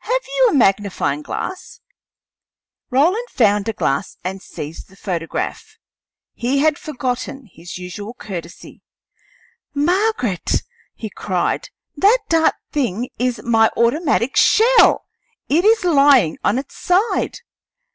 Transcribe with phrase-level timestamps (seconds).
[0.00, 1.80] Have you a magnifying glass?"
[2.90, 5.78] Roland found a glass, and seized the photograph.
[6.34, 8.82] He had forgotten his usual courtesy.
[9.72, 10.64] "Margaret,"
[10.94, 15.06] he cried, "that dark thing is my automatic shell!
[15.48, 17.38] It is lying on its side.